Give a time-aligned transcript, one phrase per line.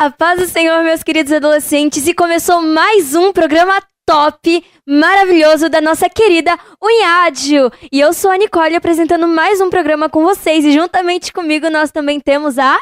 [0.00, 5.78] A paz do Senhor, meus queridos adolescentes, e começou mais um programa top, maravilhoso da
[5.78, 7.70] nossa querida Unhádio.
[7.92, 11.90] E eu sou a Nicole apresentando mais um programa com vocês e juntamente comigo nós
[11.90, 12.80] também temos a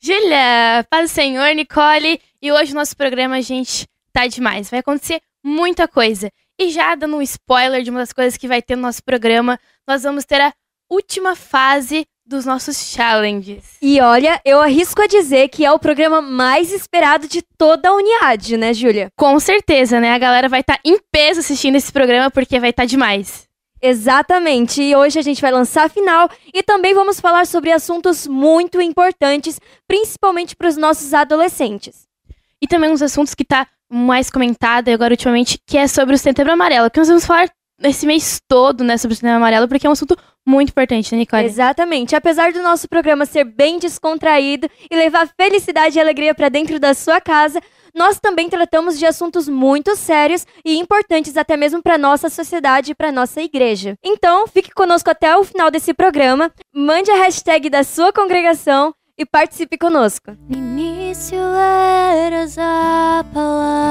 [0.00, 4.70] Julia, paz do Senhor, Nicole, e hoje o nosso programa, gente, tá demais.
[4.70, 6.30] Vai acontecer muita coisa.
[6.56, 9.58] E já dando um spoiler de uma das coisas que vai ter no nosso programa,
[9.88, 10.54] nós vamos ter a
[10.88, 13.76] última fase dos nossos challenges.
[13.82, 17.92] E olha, eu arrisco a dizer que é o programa mais esperado de toda a
[17.92, 19.10] Uniad, né, Júlia?
[19.16, 20.12] Com certeza, né?
[20.14, 23.48] A galera vai estar tá em peso assistindo esse programa porque vai estar tá demais.
[23.82, 28.26] Exatamente, e hoje a gente vai lançar a final e também vamos falar sobre assuntos
[28.26, 32.06] muito importantes, principalmente para os nossos adolescentes.
[32.62, 36.52] E também uns assuntos que tá mais comentado agora ultimamente, que é sobre o Setembro
[36.52, 37.50] Amarelo, que nós vamos falar
[37.82, 40.16] esse mês todo, né, sobre o Setembro Amarelo, porque é um assunto
[40.46, 41.44] muito importante, né, Nicole?
[41.44, 42.14] Exatamente.
[42.16, 46.94] Apesar do nosso programa ser bem descontraído e levar felicidade e alegria para dentro da
[46.94, 47.60] sua casa,
[47.94, 52.94] nós também tratamos de assuntos muito sérios e importantes até mesmo para nossa sociedade e
[52.94, 53.94] para nossa igreja.
[54.04, 59.26] Então, fique conosco até o final desse programa, mande a hashtag da sua congregação e
[59.26, 60.36] participe conosco.
[60.48, 63.90] No início eras a palavra,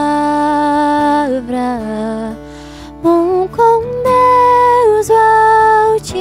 [3.03, 5.09] um com Deus
[5.91, 6.19] Altíssimo.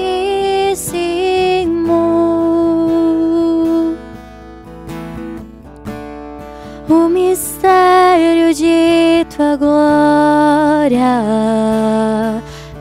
[6.88, 11.22] O mistério de tua glória,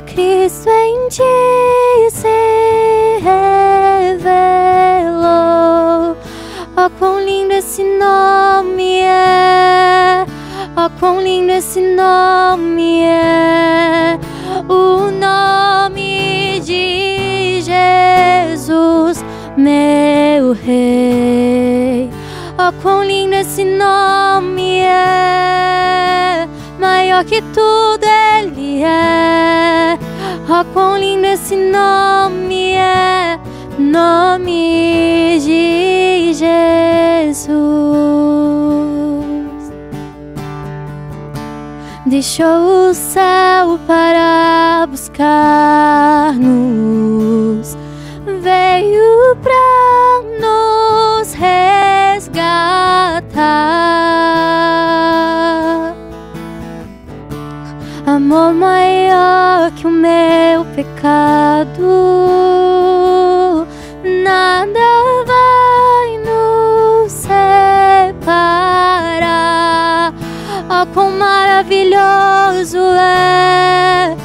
[0.06, 1.24] Cristo em ti
[2.12, 3.20] se
[4.12, 4.48] revelou.
[6.78, 10.27] Oh, quão lindo esse nome é!
[10.80, 14.20] Oh, quão lindo esse nome é!
[14.70, 19.26] O nome de Jesus,
[19.58, 22.12] meu Rei.
[22.60, 26.48] Oh, quão lindo esse nome é!
[26.80, 28.06] Maior que tudo
[28.40, 29.98] ele é.
[30.48, 33.40] Oh, quão lindo esse nome é!
[33.80, 37.98] Nome de Jesus.
[42.10, 45.28] Deixou o céu para buscar-nos,
[48.42, 52.48] veio pra nos resgatar.
[58.06, 61.84] Amor maior que o meu pecado,
[64.24, 68.48] nada vai nos separar.
[70.70, 71.12] Oh, quão
[71.68, 74.16] maravilhoso é,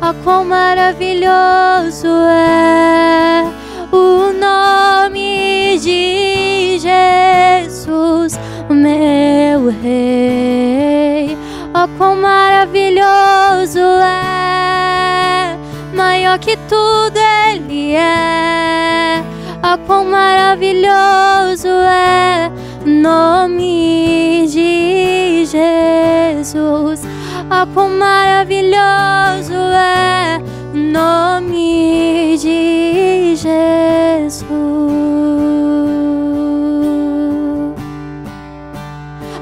[0.00, 3.44] oh, quão maravilhoso é
[3.90, 8.38] o nome de Jesus,
[8.70, 11.36] meu Rei.
[11.74, 15.58] Oh, quão maravilhoso é,
[15.92, 17.18] maior que tudo
[17.50, 19.24] Ele é.
[19.64, 22.52] Oh, quão maravilhoso é
[22.84, 27.02] nome de Jesus.
[27.50, 30.40] Oh, quão maravilhoso é
[30.72, 34.52] nome de Jesus.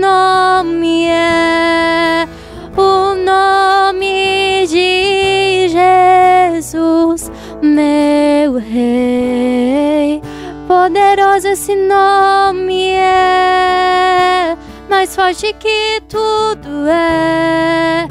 [0.04, 2.28] nome é,
[2.76, 7.30] o nome de Jesus,
[7.62, 10.20] meu Rei.
[10.68, 14.56] Poderoso esse nome é,
[14.90, 18.06] mais forte que tudo é.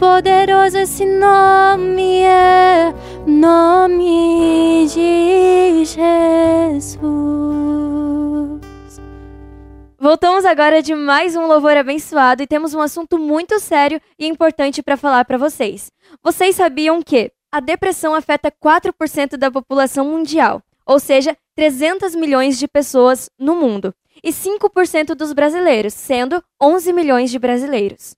[0.00, 2.92] Poderoso esse nome é,
[3.26, 7.95] nome de Jesus.
[10.08, 14.80] Voltamos agora de mais um louvor abençoado e temos um assunto muito sério e importante
[14.80, 15.90] para falar para vocês.
[16.22, 22.68] Vocês sabiam que a depressão afeta 4% da população mundial, ou seja, 300 milhões de
[22.68, 23.92] pessoas no mundo,
[24.22, 28.14] e 5% dos brasileiros, sendo 11 milhões de brasileiros.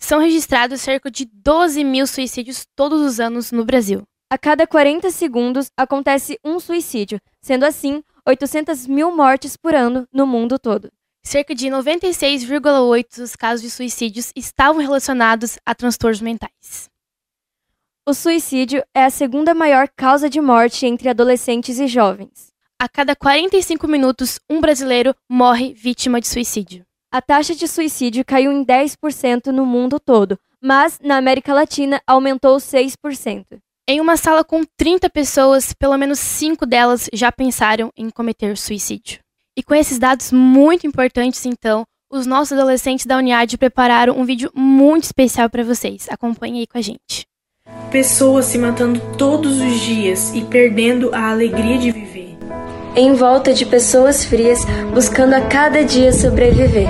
[0.00, 4.02] São registrados cerca de 12 mil suicídios todos os anos no Brasil.
[4.28, 10.26] A cada 40 segundos acontece um suicídio, sendo assim 800 mil mortes por ano no
[10.26, 10.90] mundo todo.
[11.22, 16.90] Cerca de 96,8% dos casos de suicídios estavam relacionados a transtornos mentais.
[18.04, 22.52] O suicídio é a segunda maior causa de morte entre adolescentes e jovens.
[22.78, 26.84] A cada 45 minutos, um brasileiro morre vítima de suicídio.
[27.12, 32.56] A taxa de suicídio caiu em 10% no mundo todo, mas na América Latina aumentou
[32.56, 33.60] 6%.
[33.88, 39.20] Em uma sala com 30 pessoas, pelo menos 5 delas já pensaram em cometer suicídio.
[39.56, 44.50] E com esses dados muito importantes, então, os nossos adolescentes da Uniad prepararam um vídeo
[44.52, 46.08] muito especial para vocês.
[46.10, 47.26] Acompanhe aí com a gente.
[47.88, 52.36] Pessoas se matando todos os dias e perdendo a alegria de viver.
[52.96, 56.88] Em volta de pessoas frias, buscando a cada dia sobreviver.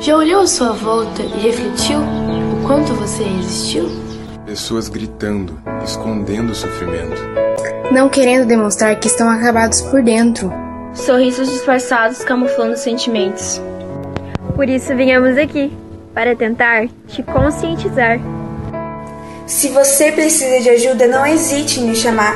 [0.00, 4.07] Já olhou à sua volta e refletiu o quanto você resistiu?
[4.48, 7.20] Pessoas gritando, escondendo o sofrimento.
[7.92, 10.50] Não querendo demonstrar que estão acabados por dentro.
[10.94, 13.60] Sorrisos disfarçados camuflando sentimentos.
[14.56, 15.70] Por isso viemos aqui,
[16.14, 18.18] para tentar te conscientizar.
[19.46, 22.34] Se você precisa de ajuda, não hesite em nos chamar.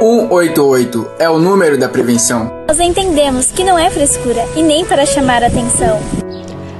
[0.00, 2.52] 188 é o número da prevenção.
[2.66, 6.00] Nós entendemos que não é frescura e nem para chamar atenção.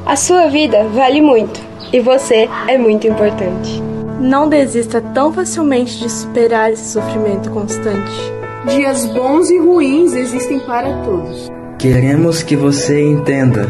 [0.04, 1.60] A sua vida vale muito
[1.92, 3.91] e você é muito importante.
[4.22, 8.32] Não desista tão facilmente de superar esse sofrimento constante.
[8.68, 11.50] Dias bons e ruins existem para todos.
[11.76, 13.66] Queremos que você entenda.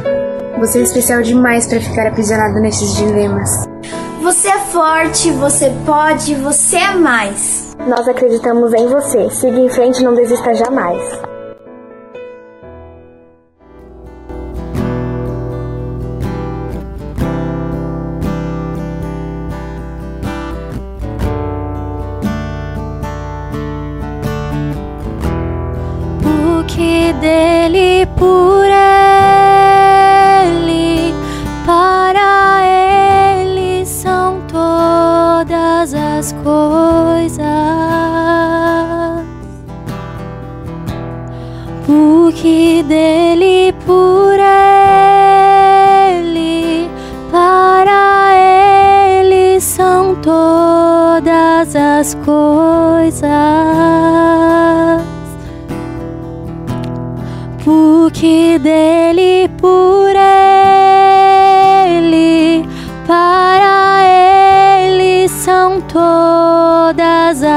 [0.59, 3.67] Você é especial demais para ficar aprisionado nesses dilemas.
[4.21, 7.75] Você é forte, você pode, você é mais.
[7.89, 9.31] Nós acreditamos em você.
[9.31, 11.01] Siga em frente e não desista jamais.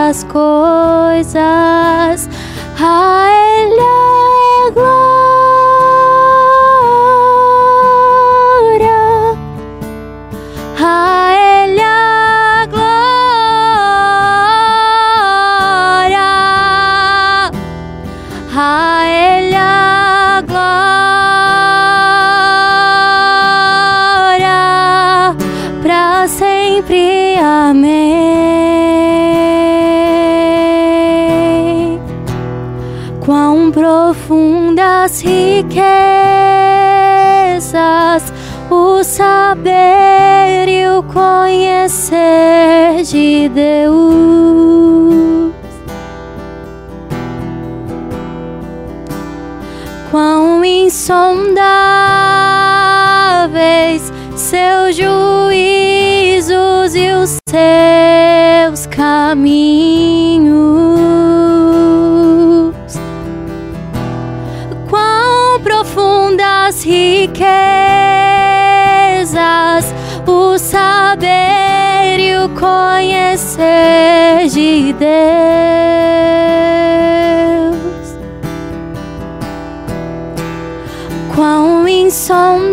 [0.05, 1.35] As coisas.
[35.05, 35.83] Profundas riquezas
[38.69, 42.15] o saber e o conhecer
[43.03, 43.95] de Deus.
[50.09, 51.31] Quão insondáveis
[54.35, 55.14] seus juízos
[67.25, 67.45] riquezas
[70.27, 73.65] o saber e o conhecer
[74.47, 75.05] de Deus.
[81.33, 82.64] Quão insondáveis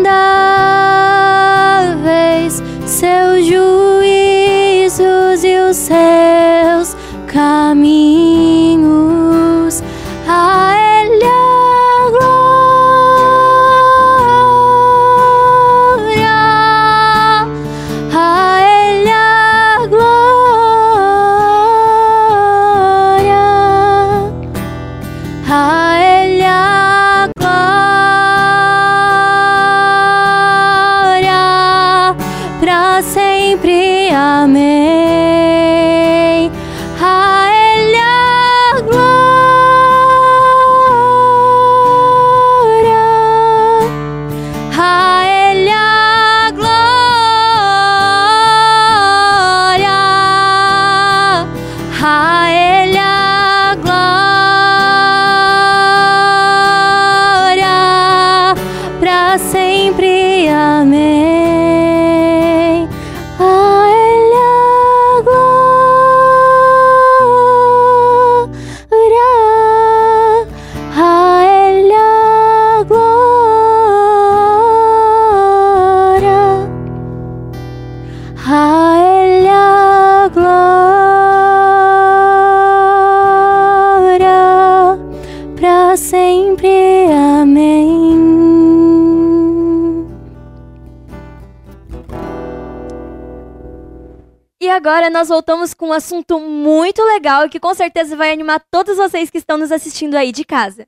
[95.23, 99.37] nós voltamos com um assunto muito legal que com certeza vai animar todos vocês que
[99.37, 100.85] estão nos assistindo aí de casa.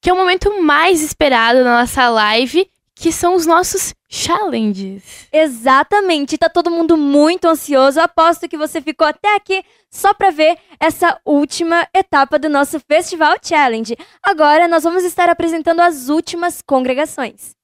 [0.00, 5.26] Que é o momento mais esperado na nossa live, que são os nossos challenges.
[5.32, 8.00] Exatamente, tá todo mundo muito ansioso.
[8.00, 13.34] Aposto que você ficou até aqui só para ver essa última etapa do nosso Festival
[13.42, 13.96] Challenge.
[14.22, 17.56] Agora nós vamos estar apresentando as últimas congregações.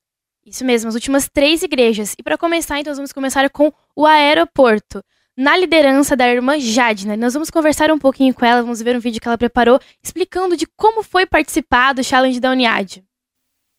[0.44, 2.16] Isso mesmo, as últimas três igrejas.
[2.18, 5.04] E para começar, então, nós vamos começar com o aeroporto.
[5.36, 9.00] Na liderança da irmã Jadna, nós vamos conversar um pouquinho com ela, vamos ver um
[9.00, 13.02] vídeo que ela preparou explicando de como foi participar do challenge da Uniad.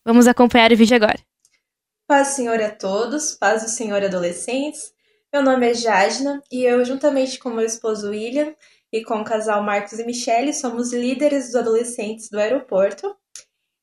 [0.06, 1.20] Vamos acompanhar o vídeo agora.
[2.08, 4.94] Paz do Senhor a todos, paz do Senhor adolescentes.
[5.32, 8.56] Meu nome é Jadna e eu, juntamente com meu esposo William
[8.92, 13.16] e com o casal Marcos e Michele, somos líderes dos adolescentes do aeroporto.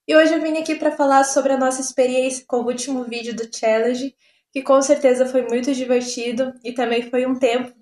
[0.06, 3.36] E hoje eu vim aqui para falar sobre a nossa experiência com o último vídeo
[3.36, 4.14] do Challenge,
[4.58, 7.72] que com certeza foi muito divertido e também foi um tempo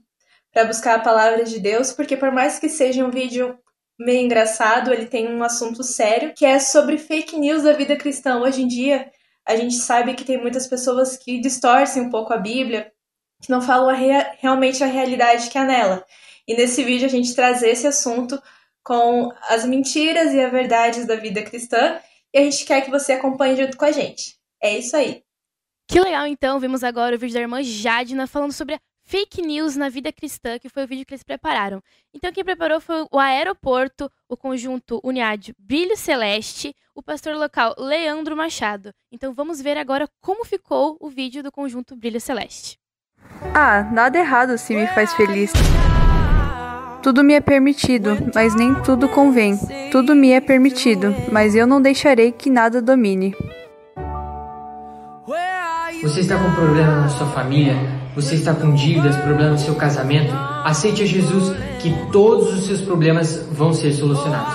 [0.53, 3.59] para buscar a palavra de Deus, porque por mais que seja um vídeo
[3.99, 8.39] meio engraçado, ele tem um assunto sério, que é sobre fake news da vida cristã.
[8.41, 9.11] Hoje em dia,
[9.47, 12.93] a gente sabe que tem muitas pessoas que distorcem um pouco a Bíblia,
[13.41, 16.05] que não falam a rea realmente a realidade que há nela.
[16.47, 18.39] E nesse vídeo a gente traz esse assunto
[18.85, 21.99] com as mentiras e as verdades da vida cristã,
[22.35, 24.37] e a gente quer que você acompanhe junto com a gente.
[24.63, 25.26] É isso aí.
[25.87, 26.59] Que legal, então.
[26.59, 30.59] Vimos agora o vídeo da irmã Jadna falando sobre a fake news na vida cristã,
[30.59, 31.81] que foi o vídeo que eles prepararam.
[32.13, 38.37] Então, quem preparou foi o Aeroporto, o conjunto Uniad Brilho Celeste, o pastor local Leandro
[38.37, 38.93] Machado.
[39.13, 42.79] Então, vamos ver agora como ficou o vídeo do conjunto Brilho Celeste.
[43.55, 45.53] Ah, nada errado se me faz feliz.
[47.03, 49.57] Tudo me é permitido, mas nem tudo convém.
[49.93, 53.33] Tudo me é permitido, mas eu não deixarei que nada domine.
[56.07, 57.75] Você está com problema na sua família?
[58.15, 60.33] Você está com dívidas, problema no seu casamento?
[60.65, 64.55] Aceite a Jesus que todos os seus problemas vão ser solucionados.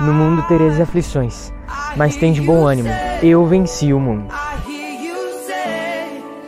[0.00, 1.52] No mundo tereis aflições,
[1.94, 2.88] mas tem de bom ânimo.
[3.22, 4.32] Eu venci o mundo.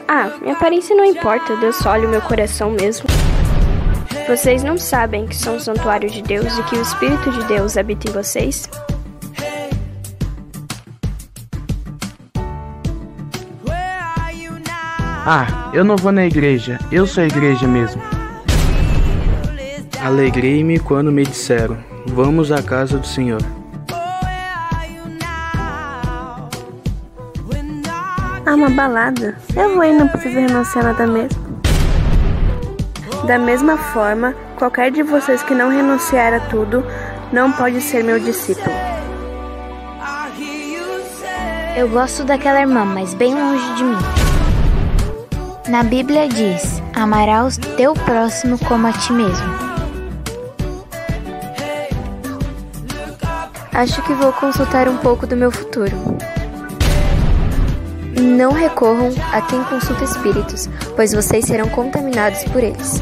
[0.08, 3.06] Ah, minha aparência não importa, Deus só olha o meu coração mesmo.
[4.26, 7.76] Vocês não sabem que são o santuário de Deus e que o Espírito de Deus
[7.76, 8.66] habita em vocês?
[15.26, 18.00] Ah, eu não vou na igreja, eu sou a igreja mesmo.
[20.02, 23.42] Alegrei-me quando me disseram: Vamos à casa do Senhor.
[28.46, 29.36] Ah, uma balada.
[29.54, 31.38] Eu vou e não preciso renunciar nada mesmo.
[33.26, 36.82] Da mesma forma, qualquer de vocês que não renunciar a tudo
[37.30, 38.74] não pode ser meu discípulo.
[41.76, 44.29] Eu gosto daquela irmã, mas bem longe de mim.
[45.70, 49.46] Na Bíblia diz: Amarás teu próximo como a ti mesmo.
[53.72, 55.96] Acho que vou consultar um pouco do meu futuro.
[58.20, 63.00] Não recorram a quem consulta espíritos, pois vocês serão contaminados por eles.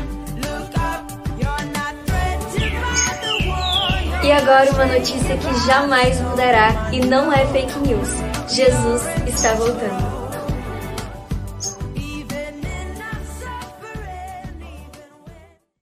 [4.22, 8.10] E agora uma notícia que jamais mudará e não é fake news.
[8.46, 10.17] Jesus está voltando.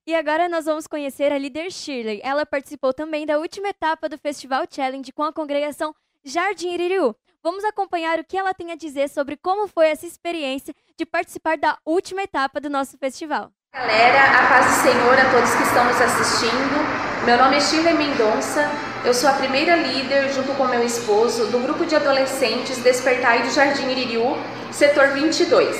[0.08, 2.20] E agora nós vamos conhecer a líder Shirley.
[2.22, 5.92] Ela participou também da última etapa do Festival Challenge com a congregação
[6.24, 7.12] Jardim Iririú.
[7.42, 11.58] Vamos acompanhar o que ela tem a dizer sobre como foi essa experiência de participar
[11.58, 13.50] da última etapa do nosso festival.
[13.74, 17.24] Galera, a paz do Senhor a todos que estão nos assistindo.
[17.26, 18.70] Meu nome é Shirley Mendonça,
[19.04, 23.50] eu sou a primeira líder, junto com meu esposo, do grupo de adolescentes Despertai do
[23.50, 24.36] Jardim Iririú,
[24.70, 25.76] setor 22.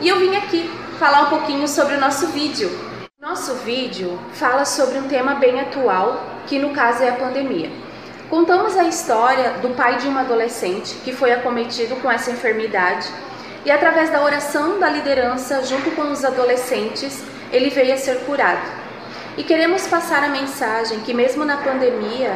[0.00, 0.68] E eu vim aqui
[0.98, 2.87] falar um pouquinho sobre o nosso vídeo.
[3.28, 7.70] Nosso vídeo fala sobre um tema bem atual, que no caso é a pandemia.
[8.30, 13.06] Contamos a história do pai de uma adolescente que foi acometido com essa enfermidade
[13.66, 18.66] e através da oração da liderança junto com os adolescentes, ele veio a ser curado.
[19.36, 22.34] E queremos passar a mensagem que, mesmo na pandemia,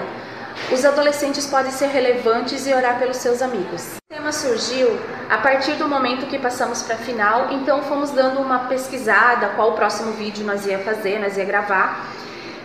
[0.70, 3.96] os adolescentes podem ser relevantes e orar pelos seus amigos.
[3.96, 5.00] O tema surgiu
[5.32, 9.70] a partir do momento que passamos para a final, então fomos dando uma pesquisada qual
[9.70, 12.04] o próximo vídeo nós ia fazer, nós ia gravar.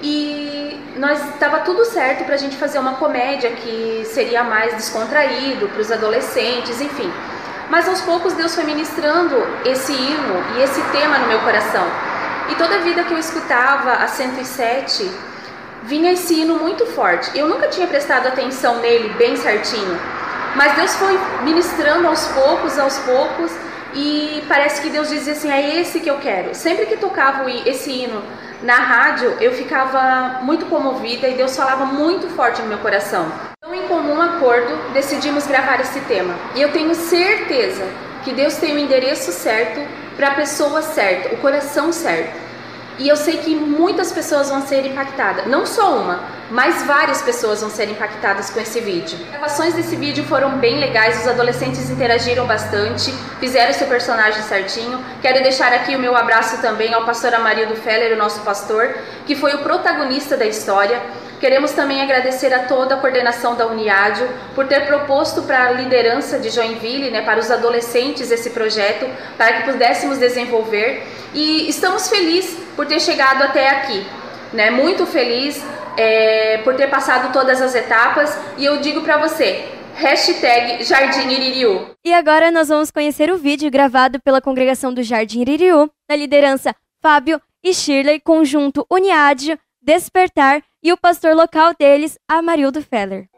[0.03, 5.69] E nós estava tudo certo para a gente fazer uma comédia que seria mais descontraído
[5.69, 7.09] para os adolescentes, enfim.
[7.69, 11.87] Mas aos poucos Deus foi ministrando esse hino e esse tema no meu coração.
[12.49, 15.09] E toda vida que eu escutava a 107,
[15.83, 17.31] vinha esse hino muito forte.
[17.33, 19.97] Eu nunca tinha prestado atenção nele bem certinho,
[20.55, 23.51] mas Deus foi ministrando aos poucos, aos poucos,
[23.93, 26.53] e parece que Deus dizia assim: é esse que eu quero.
[26.53, 28.21] Sempre que tocava esse hino
[28.61, 33.31] na rádio, eu ficava muito comovida e Deus falava muito forte no meu coração.
[33.57, 36.33] Então, em comum acordo, decidimos gravar esse tema.
[36.55, 37.85] E eu tenho certeza
[38.23, 39.79] que Deus tem o endereço certo
[40.15, 42.46] para a pessoa certa, o coração certo.
[42.99, 47.61] E eu sei que muitas pessoas vão ser impactadas, não só uma, mas várias pessoas
[47.61, 49.19] vão ser impactadas com esse vídeo.
[49.25, 54.99] As gravações desse vídeo foram bem legais, os adolescentes interagiram bastante, fizeram seu personagem certinho.
[55.21, 58.95] Quero deixar aqui o meu abraço também ao pastor Amarildo Feller, o nosso pastor,
[59.27, 60.99] que foi o protagonista da história.
[61.39, 66.39] Queremos também agradecer a toda a coordenação da Uniádio por ter proposto para a liderança
[66.39, 69.05] de Joinville, né, para os adolescentes esse projeto,
[69.37, 71.03] para que pudéssemos desenvolver.
[71.33, 74.03] E estamos felizes por ter chegado até aqui,
[74.51, 74.71] né?
[74.71, 75.63] Muito feliz
[75.95, 78.35] é, por ter passado todas as etapas.
[78.57, 81.91] E eu digo para você, hashtag Jardim Iririú.
[82.03, 86.73] E agora nós vamos conhecer o vídeo gravado pela congregação do Jardim Iririú, na liderança
[86.99, 93.29] Fábio e Shirley, conjunto Uniádio, Despertar e o pastor local deles, Amarildo Feller.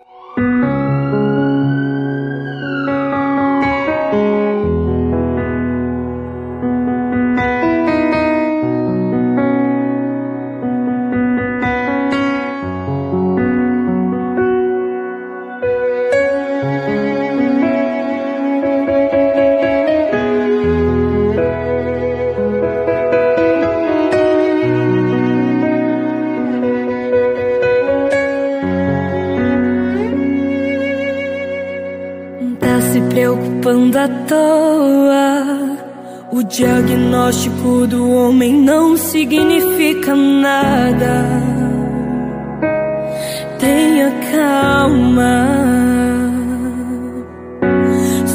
[37.30, 41.26] Diagnóstico do homem não significa nada.
[43.60, 45.48] Tenha calma.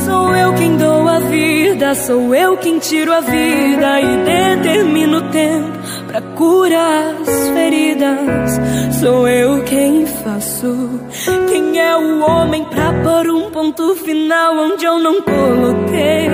[0.05, 5.31] Sou eu quem dou a vida, sou eu quem tiro a vida e determino o
[5.31, 8.61] tempo pra curar as feridas.
[9.01, 11.01] Sou eu quem faço.
[11.49, 16.29] Quem é o homem pra pôr um ponto final onde eu não coloquei?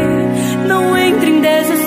[0.67, 1.80] Não entre em desespero,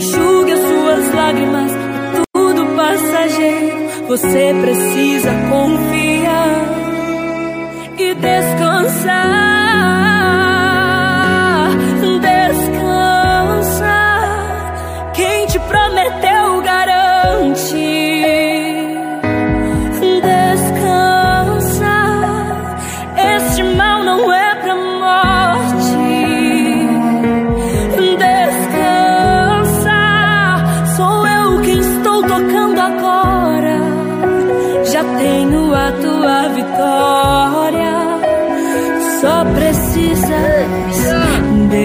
[0.00, 1.72] enxugue as suas lágrimas.
[1.72, 3.90] É tudo passageiro.
[4.08, 6.64] Você precisa confiar
[7.98, 10.09] e descansar.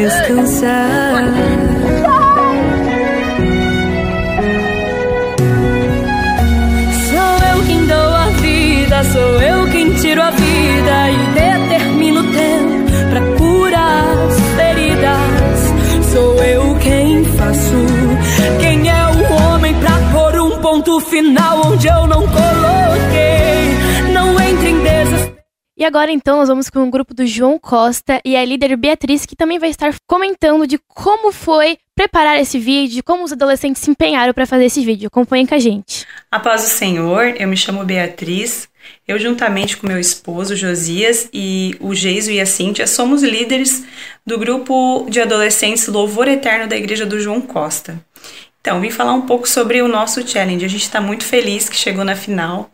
[0.06, 1.24] Descansar.
[7.10, 12.32] Sou eu quem dou a vida, sou eu quem tiro a vida e determino o
[12.32, 16.14] tempo pra curar as feridas.
[16.14, 17.86] Sou eu quem faço.
[18.60, 21.55] Quem é o homem pra pôr um ponto final
[25.78, 29.26] E agora então nós vamos com o grupo do João Costa e a líder Beatriz,
[29.26, 33.92] que também vai estar comentando de como foi preparar esse vídeo, como os adolescentes se
[33.92, 35.08] empenharam para fazer esse vídeo.
[35.08, 36.08] Acompanhem com a gente.
[36.32, 38.70] A paz do Senhor, eu me chamo Beatriz.
[39.06, 43.84] Eu, juntamente com meu esposo Josias e o Geiso e a Cíntia, somos líderes
[44.26, 48.00] do grupo de adolescentes Louvor Eterno da Igreja do João Costa.
[48.66, 50.66] Então, vim falar um pouco sobre o nosso challenge.
[50.66, 52.72] A gente está muito feliz que chegou na final.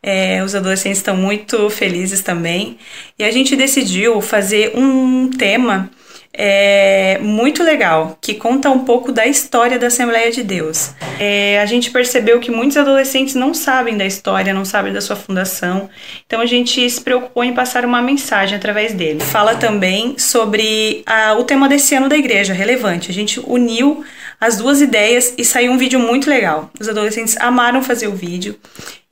[0.00, 2.78] É, os adolescentes estão muito felizes também.
[3.18, 5.90] E a gente decidiu fazer um tema
[6.34, 10.90] é, muito legal, que conta um pouco da história da Assembleia de Deus.
[11.20, 15.16] É, a gente percebeu que muitos adolescentes não sabem da história, não sabem da sua
[15.16, 15.90] fundação,
[16.26, 19.20] então a gente se preocupou em passar uma mensagem através dele.
[19.20, 23.10] Fala também sobre a, o tema desse ano da igreja, relevante.
[23.10, 24.04] A gente uniu
[24.40, 26.70] as duas ideias e saiu um vídeo muito legal.
[26.80, 28.58] Os adolescentes amaram fazer o vídeo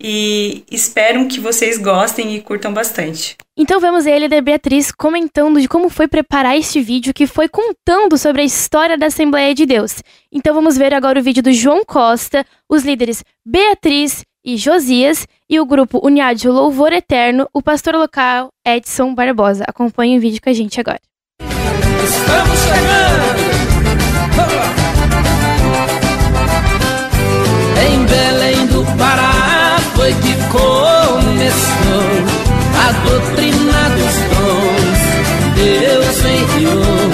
[0.00, 3.36] e espero que vocês gostem e curtam bastante.
[3.62, 8.16] Então vamos a da Beatriz comentando de como foi preparar este vídeo que foi contando
[8.16, 10.02] sobre a história da Assembleia de Deus.
[10.32, 15.60] Então vamos ver agora o vídeo do João Costa, os líderes Beatriz e Josias e
[15.60, 19.62] o grupo Uniádio Louvor Eterno, o pastor local Edson Barbosa.
[19.68, 21.00] Acompanhe o vídeo com a gente agora.
[22.02, 23.40] Estamos chegando!
[27.86, 31.89] Em Belém do Pará foi que começou
[32.90, 35.00] a doutrina dos dons.
[35.54, 37.10] Deus enviou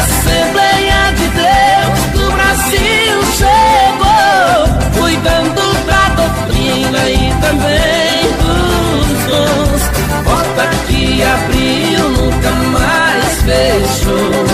[0.00, 4.58] Assembleia de Deus do Brasil chegou,
[5.00, 9.82] cuidando da doutrina e também dos dons.
[10.24, 14.49] Porta que abriu nunca mais fechou.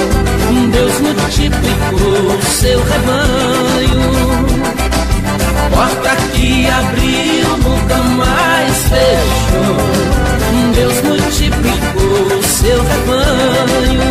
[1.27, 4.01] Multiplicou seu rebanho.
[5.75, 9.77] Porta que abriu nunca mais fechou.
[10.73, 14.07] Deus multiplicou seu rebanho.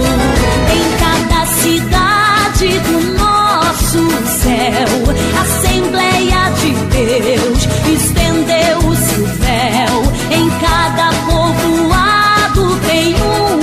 [0.75, 4.04] Em cada cidade do nosso
[4.41, 4.91] céu,
[5.41, 7.62] Assembleia de Deus
[7.93, 10.04] estendeu o seu véu.
[10.32, 13.15] Em cada povoado tem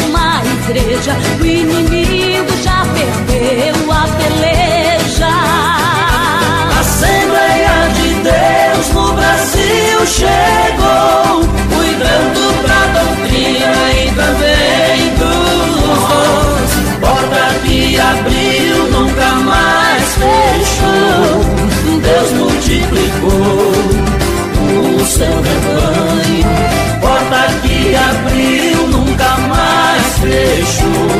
[0.09, 1.15] uma igreja.
[1.39, 2.02] O inimigo
[25.23, 26.47] seu rebanho.
[27.01, 31.13] Porta que abriu nunca mais fechou.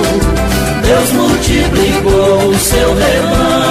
[0.83, 3.62] Deus multiplicou o seu rebanho.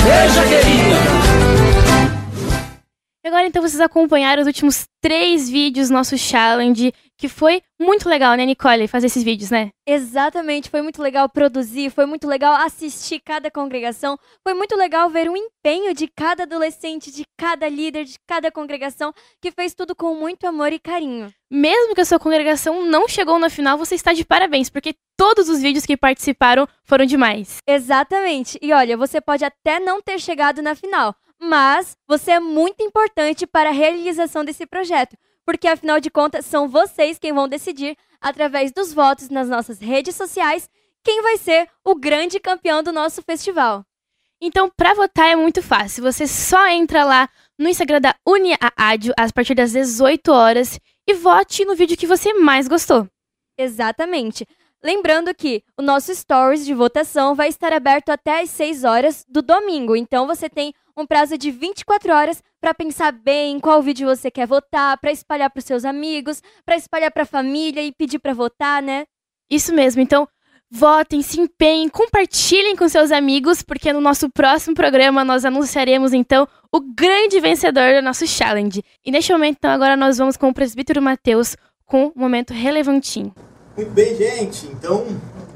[0.00, 0.79] Igreja querida.
[3.40, 8.44] Agora então vocês acompanharam os últimos três vídeos nosso challenge, que foi muito legal, né,
[8.44, 9.70] Nicole, fazer esses vídeos, né?
[9.86, 15.30] Exatamente, foi muito legal produzir, foi muito legal assistir cada congregação, foi muito legal ver
[15.30, 20.14] o empenho de cada adolescente, de cada líder, de cada congregação, que fez tudo com
[20.14, 21.32] muito amor e carinho.
[21.50, 25.48] Mesmo que a sua congregação não chegou na final, você está de parabéns, porque todos
[25.48, 27.56] os vídeos que participaram foram demais.
[27.66, 28.58] Exatamente.
[28.60, 33.46] E olha, você pode até não ter chegado na final, mas você é muito importante
[33.46, 38.70] para a realização desse projeto, porque afinal de contas são vocês quem vão decidir, através
[38.72, 40.68] dos votos nas nossas redes sociais,
[41.02, 43.84] quem vai ser o grande campeão do nosso festival.
[44.42, 46.02] Então, para votar é muito fácil.
[46.02, 51.64] Você só entra lá no Instagram da UniAádio a partir das 18 horas e vote
[51.64, 53.06] no vídeo que você mais gostou.
[53.58, 54.46] Exatamente.
[54.82, 59.42] Lembrando que o nosso Stories de votação vai estar aberto até às 6 horas do
[59.42, 59.94] domingo.
[59.94, 64.30] Então você tem um prazo de 24 horas para pensar bem em qual vídeo você
[64.30, 68.18] quer votar, para espalhar para os seus amigos, para espalhar para a família e pedir
[68.18, 69.04] para votar, né?
[69.50, 70.00] Isso mesmo.
[70.00, 70.26] Então,
[70.70, 76.48] votem, se empenhem, compartilhem com seus amigos, porque no nosso próximo programa nós anunciaremos então
[76.72, 78.82] o grande vencedor do nosso challenge.
[79.04, 83.34] E neste momento, então, agora nós vamos com o presbítero Mateus com um momento relevantinho.
[83.80, 84.66] Muito bem, gente.
[84.66, 85.06] Então,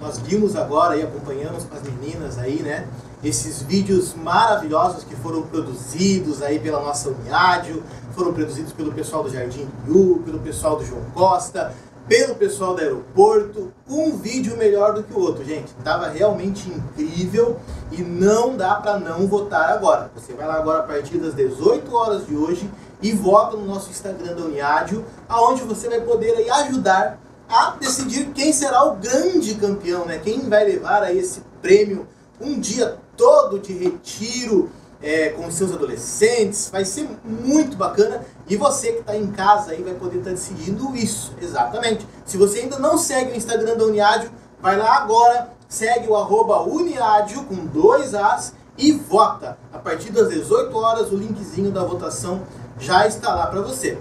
[0.01, 2.89] nós vimos agora e acompanhamos com as meninas aí, né?
[3.23, 7.83] Esses vídeos maravilhosos que foram produzidos aí pela nossa Uniádio,
[8.15, 11.75] foram produzidos pelo pessoal do Jardim Rio, pelo pessoal do João Costa,
[12.09, 13.71] pelo pessoal do aeroporto.
[13.87, 15.75] Um vídeo melhor do que o outro, gente.
[15.85, 17.59] Tava realmente incrível
[17.93, 20.11] e não dá para não votar agora.
[20.15, 22.71] Você vai lá agora a partir das 18 horas de hoje
[23.03, 28.27] e vota no nosso Instagram da Uniádio, aonde você vai poder aí ajudar a decidir
[28.33, 30.19] quem será o grande campeão, né?
[30.19, 32.07] Quem vai levar a esse prêmio
[32.41, 34.71] um dia todo de retiro
[35.03, 36.71] é, com seus adolescentes.
[36.71, 38.25] Vai ser muito bacana.
[38.49, 41.33] E você que está em casa aí vai poder estar tá decidindo isso.
[41.41, 42.07] Exatamente.
[42.25, 44.31] Se você ainda não segue o Instagram da Uniádio,
[44.61, 49.59] vai lá agora, segue o arroba Uniádio com dois As e vota.
[49.73, 52.43] A partir das 18 horas, o linkzinho da votação
[52.79, 53.99] já está lá para você.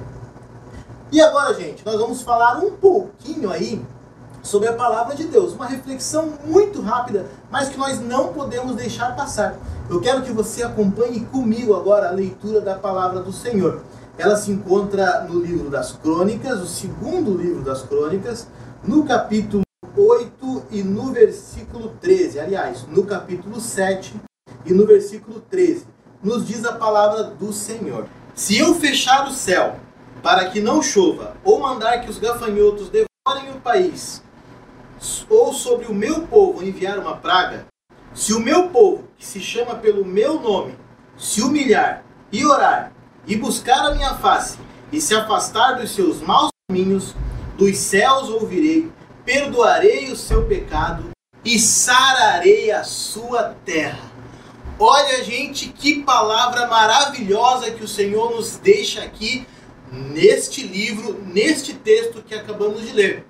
[1.14, 3.80] E agora, gente, nós vamos falar um pouquinho aí
[4.42, 5.54] sobre a palavra de Deus.
[5.54, 9.56] Uma reflexão muito rápida, mas que nós não podemos deixar passar.
[9.88, 13.84] Eu quero que você acompanhe comigo agora a leitura da palavra do Senhor.
[14.18, 18.48] Ela se encontra no livro das Crônicas, o segundo livro das Crônicas,
[18.84, 19.62] no capítulo
[19.96, 22.40] 8 e no versículo 13.
[22.40, 24.20] Aliás, no capítulo 7
[24.66, 25.86] e no versículo 13.
[26.24, 29.76] Nos diz a palavra do Senhor: Se eu fechar o céu
[30.24, 34.24] para que não chova, ou mandar que os gafanhotos devorem o país,
[35.30, 37.66] ou sobre o meu povo enviar uma praga,
[38.14, 40.78] se o meu povo, que se chama pelo meu nome,
[41.18, 42.94] se humilhar e orar,
[43.28, 44.58] e buscar a minha face,
[44.94, 47.14] e se afastar dos seus maus caminhos,
[47.58, 48.90] dos céus ouvirei,
[49.26, 51.12] perdoarei o seu pecado
[51.44, 54.12] e sararei a sua terra.
[54.80, 59.46] Olha, gente, que palavra maravilhosa que o Senhor nos deixa aqui
[59.94, 63.26] neste livro, neste texto que acabamos de ler.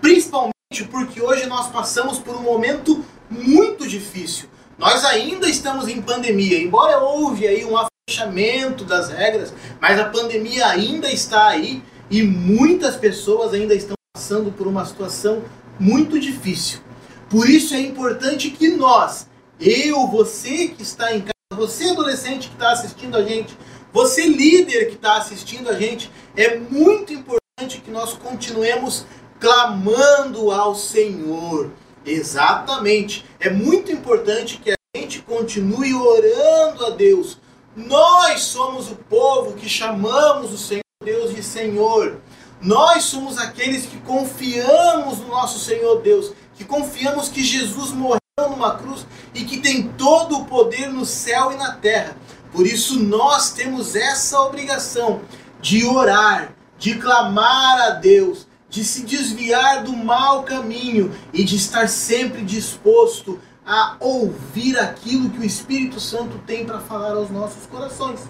[0.00, 0.52] Principalmente
[0.90, 4.48] porque hoje nós passamos por um momento muito difícil.
[4.76, 10.66] Nós ainda estamos em pandemia, embora houve aí um afechamento das regras, mas a pandemia
[10.66, 15.42] ainda está aí e muitas pessoas ainda estão passando por uma situação
[15.80, 16.80] muito difícil.
[17.28, 22.54] Por isso é importante que nós, eu, você que está em casa, você adolescente que
[22.54, 23.56] está assistindo a gente,
[23.92, 29.06] você, líder que está assistindo a gente, é muito importante que nós continuemos
[29.40, 31.70] clamando ao Senhor.
[32.04, 33.24] Exatamente.
[33.40, 37.38] É muito importante que a gente continue orando a Deus.
[37.76, 42.20] Nós somos o povo que chamamos o Senhor Deus de Senhor.
[42.60, 48.18] Nós somos aqueles que confiamos no nosso Senhor Deus, que confiamos que Jesus morreu
[48.50, 52.16] numa cruz e que tem todo o poder no céu e na terra.
[52.52, 55.22] Por isso nós temos essa obrigação
[55.60, 61.88] de orar, de clamar a Deus, de se desviar do mau caminho e de estar
[61.88, 68.20] sempre disposto a ouvir aquilo que o Espírito Santo tem para falar aos nossos corações.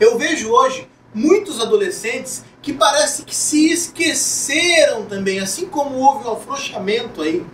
[0.00, 6.32] Eu vejo hoje muitos adolescentes que parece que se esqueceram também, assim como houve o
[6.32, 7.44] afrouxamento aí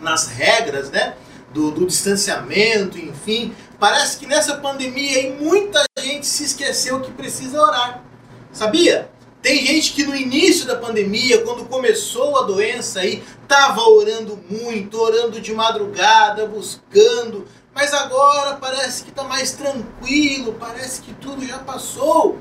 [0.00, 1.14] nas regras, né?
[1.52, 7.60] Do, do distanciamento, enfim, Parece que nessa pandemia aí muita gente se esqueceu que precisa
[7.60, 8.00] orar.
[8.52, 9.10] Sabia?
[9.42, 15.00] Tem gente que no início da pandemia, quando começou a doença aí, estava orando muito,
[15.00, 21.58] orando de madrugada, buscando, mas agora parece que está mais tranquilo, parece que tudo já
[21.58, 22.38] passou.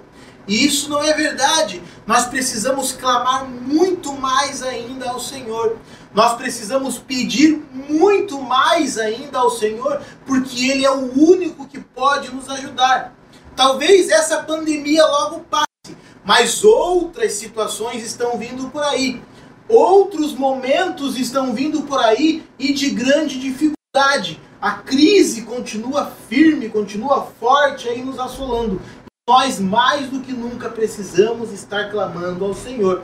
[0.47, 1.81] E isso não é verdade.
[2.05, 5.77] Nós precisamos clamar muito mais ainda ao Senhor.
[6.13, 12.33] Nós precisamos pedir muito mais ainda ao Senhor, porque Ele é o único que pode
[12.33, 13.15] nos ajudar.
[13.55, 19.21] Talvez essa pandemia logo passe, mas outras situações estão vindo por aí.
[19.69, 24.41] Outros momentos estão vindo por aí e de grande dificuldade.
[24.61, 28.81] A crise continua firme, continua forte aí nos assolando.
[29.31, 33.03] Nós mais do que nunca precisamos estar clamando ao Senhor.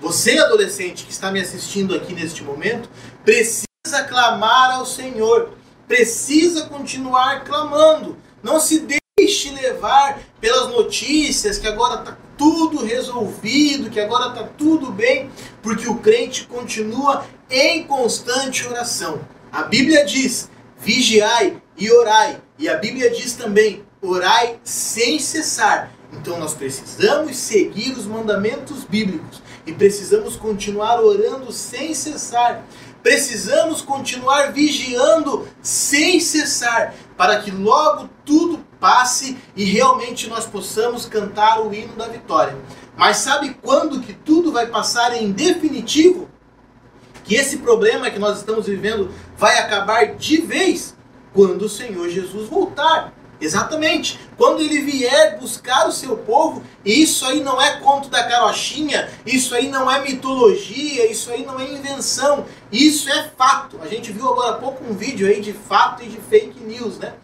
[0.00, 2.90] Você, adolescente que está me assistindo aqui neste momento,
[3.24, 5.50] precisa clamar ao Senhor,
[5.86, 8.16] precisa continuar clamando.
[8.42, 14.90] Não se deixe levar pelas notícias que agora está tudo resolvido, que agora está tudo
[14.90, 15.30] bem,
[15.62, 19.20] porque o crente continua em constante oração.
[19.52, 22.42] A Bíblia diz: vigiai e orai.
[22.58, 25.92] E a Bíblia diz também: orai sem cessar.
[26.12, 32.64] Então nós precisamos seguir os mandamentos bíblicos e precisamos continuar orando sem cessar.
[33.02, 41.60] Precisamos continuar vigiando sem cessar, para que logo tudo passe e realmente nós possamos cantar
[41.60, 42.56] o hino da vitória.
[42.96, 46.28] Mas sabe quando que tudo vai passar em definitivo?
[47.24, 50.96] Que esse problema que nós estamos vivendo vai acabar de vez
[51.32, 53.12] quando o Senhor Jesus voltar.
[53.40, 54.18] Exatamente.
[54.36, 59.54] Quando ele vier buscar o seu povo, isso aí não é conto da carochinha, isso
[59.54, 63.78] aí não é mitologia, isso aí não é invenção, isso é fato.
[63.80, 66.98] A gente viu agora há pouco um vídeo aí de fato e de fake news,
[66.98, 67.14] né?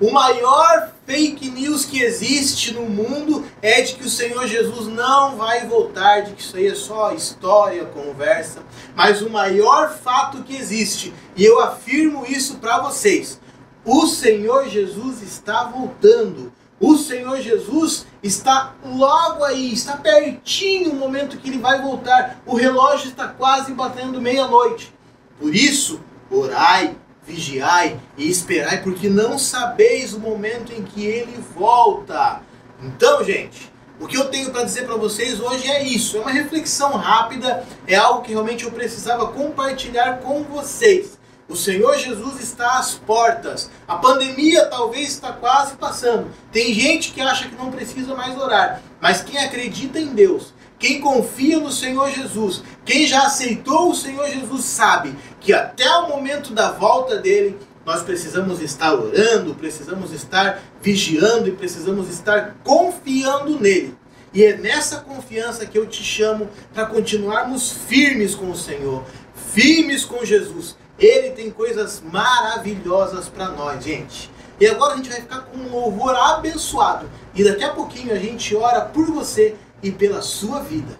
[0.00, 5.36] O maior fake news que existe no mundo é de que o Senhor Jesus não
[5.36, 8.60] vai voltar, de que isso aí é só história, conversa.
[8.96, 13.40] Mas o maior fato que existe, e eu afirmo isso para vocês,
[13.84, 16.52] o Senhor Jesus está voltando.
[16.80, 22.42] O Senhor Jesus está logo aí, está pertinho o momento que ele vai voltar.
[22.44, 24.92] O relógio está quase batendo meia-noite.
[25.38, 32.42] Por isso, orai, vigiai e esperai, porque não sabeis o momento em que ele volta.
[32.82, 36.16] Então, gente, o que eu tenho para dizer para vocês hoje é isso.
[36.16, 41.13] É uma reflexão rápida, é algo que realmente eu precisava compartilhar com vocês.
[41.46, 43.70] O Senhor Jesus está às portas.
[43.86, 46.30] A pandemia talvez está quase passando.
[46.50, 51.00] Tem gente que acha que não precisa mais orar, mas quem acredita em Deus, quem
[51.00, 56.54] confia no Senhor Jesus, quem já aceitou o Senhor Jesus sabe que até o momento
[56.54, 63.94] da volta dele, nós precisamos estar orando, precisamos estar vigiando e precisamos estar confiando nele.
[64.32, 69.04] E é nessa confiança que eu te chamo para continuarmos firmes com o Senhor,
[69.52, 70.76] firmes com Jesus.
[70.98, 74.30] Ele tem coisas maravilhosas para nós, gente.
[74.60, 77.10] E agora a gente vai ficar com um louvor abençoado.
[77.34, 80.98] E daqui a pouquinho a gente ora por você e pela sua vida.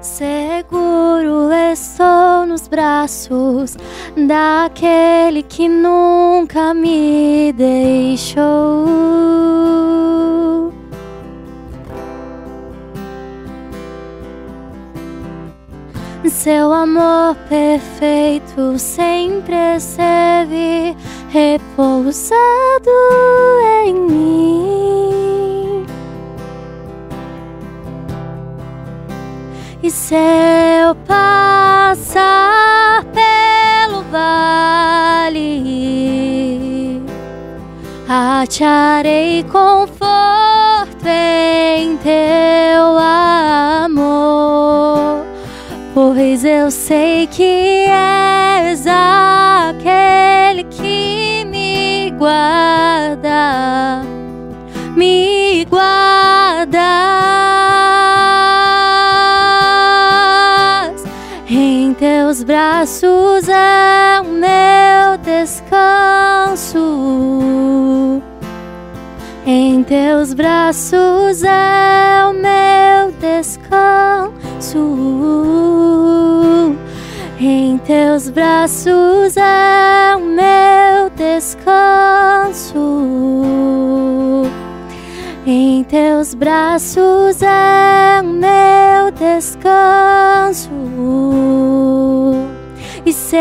[0.00, 3.76] Seguro estou nos braços
[4.16, 8.38] daquele que nunca me deixou.
[16.38, 20.96] Seu amor perfeito sempre esteve
[21.30, 22.30] repousado
[23.84, 25.84] em mim.
[29.82, 35.42] E se eu passar pelo vale,
[38.08, 44.57] acharei conforto em teu amor,
[45.98, 54.02] pois eu sei que és aquele que me guarda,
[54.94, 56.78] me guardas
[61.50, 66.78] em teus braços é o meu descanso.
[69.44, 74.37] Em teus braços é o meu descanso.
[77.40, 82.78] Em teus braços é o meu descanso.
[85.46, 90.68] Em teus braços é o meu descanso.
[93.06, 93.36] E se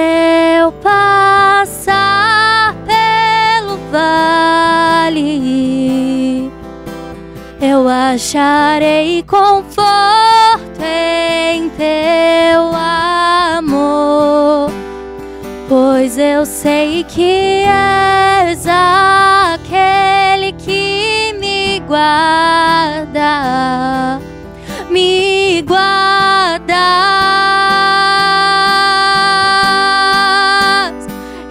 [0.62, 5.27] eu passar pelo vale,
[7.60, 9.82] eu acharei conforto
[10.82, 12.72] em teu
[13.56, 14.70] amor,
[15.67, 23.20] pois eu sei que és aquele que me guarda,
[24.91, 26.78] me guardas.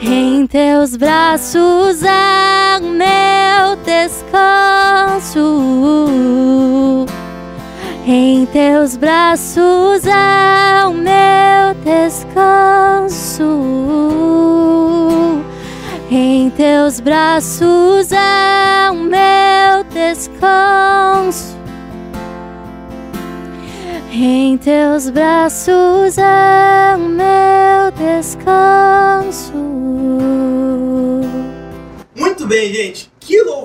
[0.00, 3.25] Em teus braços é o meu
[4.02, 5.46] descanso.
[8.06, 13.44] Em teus braços é o meu descanso.
[16.10, 21.56] Em teus braços é o meu descanso.
[24.12, 29.52] Em teus braços é o meu descanso.
[32.14, 33.15] Muito bem, gente.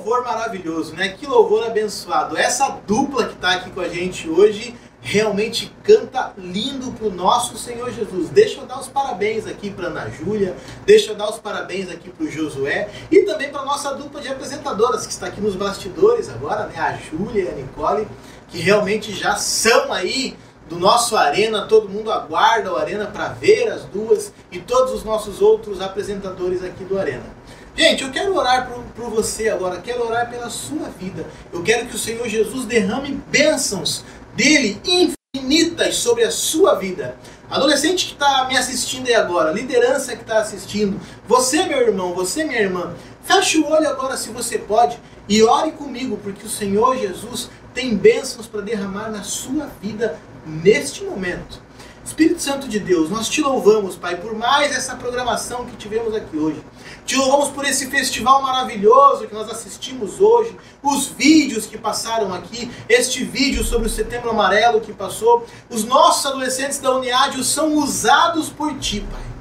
[0.02, 1.10] Louvor maravilhoso, né?
[1.10, 2.36] Que louvor abençoado.
[2.36, 7.92] Essa dupla que está aqui com a gente hoje realmente canta lindo pro nosso Senhor
[7.92, 8.30] Jesus.
[8.30, 10.56] Deixa eu dar os parabéns aqui para Ana Júlia,
[10.88, 15.06] deixa eu dar os parabéns aqui pro Josué e também para nossa dupla de apresentadoras
[15.06, 16.80] que está aqui nos bastidores agora, né?
[16.80, 18.08] A Júlia e a Nicole,
[18.48, 20.36] que realmente já são aí
[20.68, 25.04] do nosso Arena, todo mundo aguarda o Arena para ver as duas e todos os
[25.04, 27.41] nossos outros apresentadores aqui do Arena.
[27.76, 31.26] Gente, eu quero orar por, por você agora, quero orar pela sua vida.
[31.54, 34.04] Eu quero que o Senhor Jesus derrame bênçãos
[34.36, 37.16] dele infinitas sobre a sua vida.
[37.50, 42.44] Adolescente que está me assistindo aí agora, liderança que está assistindo, você, meu irmão, você,
[42.44, 42.94] minha irmã,
[43.24, 44.98] feche o olho agora se você pode
[45.28, 51.04] e ore comigo, porque o Senhor Jesus tem bênçãos para derramar na sua vida neste
[51.04, 51.62] momento.
[52.04, 56.36] Espírito Santo de Deus, nós te louvamos, Pai, por mais essa programação que tivemos aqui
[56.36, 56.62] hoje.
[57.06, 62.72] Te louvamos por esse festival maravilhoso que nós assistimos hoje, os vídeos que passaram aqui,
[62.88, 65.46] este vídeo sobre o Setembro Amarelo que passou.
[65.70, 69.32] Os nossos adolescentes da Uniádio são usados por Ti, Pai.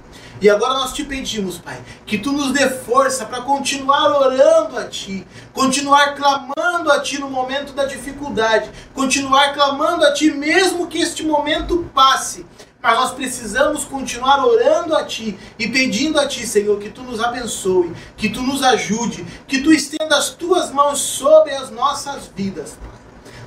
[0.40, 4.84] E agora nós te pedimos, Pai, que tu nos dê força para continuar orando a
[4.84, 10.98] Ti, continuar clamando a Ti no momento da dificuldade, continuar clamando a Ti mesmo que
[10.98, 12.46] este momento passe.
[12.82, 17.20] Mas nós precisamos continuar orando a Ti e pedindo a Ti, Senhor, que Tu nos
[17.20, 22.78] abençoe, que Tu nos ajude, que Tu estenda as Tuas mãos sobre as nossas vidas,
[22.80, 23.00] Pai.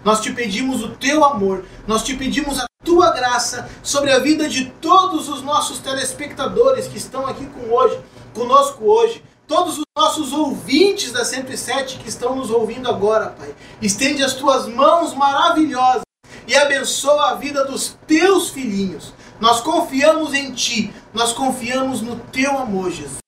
[0.05, 4.47] Nós te pedimos o Teu amor, nós te pedimos a tua graça sobre a vida
[4.47, 7.99] de todos os nossos telespectadores que estão aqui com hoje,
[8.33, 13.55] conosco hoje, todos os nossos ouvintes da 107 que estão nos ouvindo agora, Pai.
[13.81, 16.03] Estende as tuas mãos maravilhosas
[16.47, 19.13] e abençoa a vida dos teus filhinhos.
[19.39, 23.19] Nós confiamos em ti, nós confiamos no teu amor, Jesus.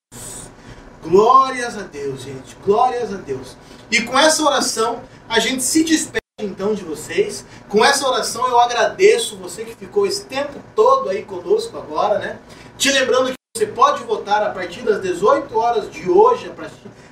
[1.03, 2.55] Glórias a Deus, gente.
[2.65, 3.55] Glórias a Deus.
[3.91, 7.45] E com essa oração, a gente se despede então de vocês.
[7.69, 12.39] Com essa oração eu agradeço você que ficou esse tempo todo aí conosco agora, né?
[12.77, 16.51] Te lembrando que você pode votar a partir das 18 horas de hoje,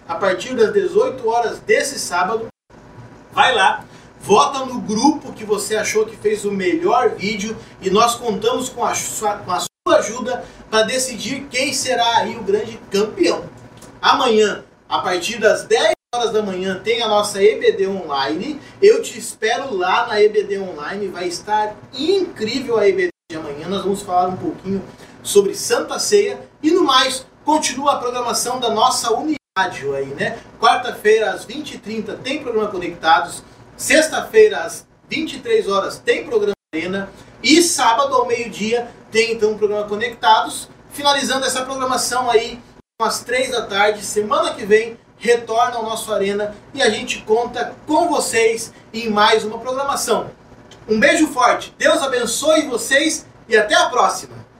[0.08, 2.48] a partir das 18 horas desse sábado.
[3.32, 3.86] Vai lá,
[4.24, 8.84] vota no grupo que você achou que fez o melhor vídeo e nós contamos com
[8.84, 13.43] a sua, com a sua ajuda para decidir quem será aí o grande campeão.
[14.01, 18.59] Amanhã, a partir das 10 horas da manhã tem a nossa EBD Online.
[18.82, 21.07] Eu te espero lá na EBD Online.
[21.09, 23.67] Vai estar incrível a EBD de amanhã.
[23.67, 24.82] Nós vamos falar um pouquinho
[25.21, 26.39] sobre Santa Ceia.
[26.61, 30.39] E no mais, continua a programação da nossa Uniádio aí, né?
[30.61, 33.43] Quarta-feira às 20h30 tem programa Conectados.
[33.76, 37.09] Sexta-feira às 23 horas tem programa Arena.
[37.41, 40.69] E sábado ao meio-dia tem então o programa Conectados.
[40.91, 42.59] Finalizando essa programação aí,
[43.01, 47.74] às 3 da tarde, semana que vem, retorna ao nosso Arena e a gente conta
[47.88, 50.30] com vocês em mais uma programação.
[50.88, 54.53] Um beijo forte, Deus abençoe vocês e até a próxima!